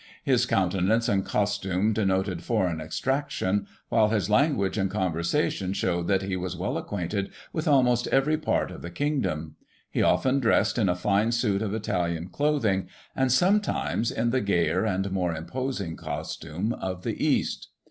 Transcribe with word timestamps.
His 0.23 0.47
countenance 0.47 1.07
and 1.07 1.23
costume 1.23 1.93
denoted 1.93 2.41
foreign 2.43 2.81
extraction, 2.81 3.67
while 3.89 4.09
his 4.09 4.31
language 4.31 4.75
and 4.75 4.89
conversation 4.89 5.73
showed 5.73 6.07
that 6.07 6.23
he 6.23 6.35
was 6.35 6.57
well 6.57 6.75
acquainted 6.79 7.29
with 7.53 7.67
almost 7.67 8.07
every 8.07 8.35
part 8.35 8.71
of 8.71 8.81
the 8.81 8.89
kingdom. 8.89 9.57
He 9.91 10.01
often 10.01 10.39
dressed 10.39 10.79
in 10.79 10.89
a 10.89 10.95
fine 10.95 11.31
suit 11.33 11.61
of 11.61 11.75
Italian 11.75 12.29
clothing, 12.29 12.87
and, 13.15 13.31
sometimes, 13.31 14.09
in 14.09 14.31
the 14.31 14.41
gayer 14.41 14.85
and 14.85 15.11
more 15.11 15.35
imposing 15.35 15.95
costume 15.97 16.73
of 16.73 17.03
the 17.03 17.23
east. 17.23 17.67